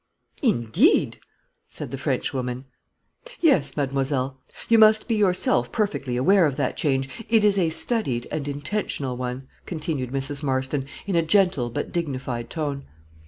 "Indeed!" 0.41 1.19
said 1.67 1.91
the 1.91 1.97
Frenchwoman. 1.99 2.65
"Yes, 3.39 3.77
mademoiselle; 3.77 4.41
you 4.67 4.79
must 4.79 5.07
be 5.07 5.13
yourself 5.15 5.71
perfectly 5.71 6.17
aware 6.17 6.47
of 6.47 6.55
that 6.55 6.75
change; 6.75 7.07
it 7.29 7.43
is 7.43 7.55
a 7.55 7.69
studied 7.69 8.25
and 8.31 8.47
intentional 8.47 9.15
one," 9.15 9.47
continued 9.67 10.09
Mrs. 10.09 10.41
Marston, 10.41 10.87
in 11.05 11.15
a 11.15 11.21
gentle 11.21 11.69
but 11.69 11.91
dignified 11.91 12.49
tone. 12.49 12.87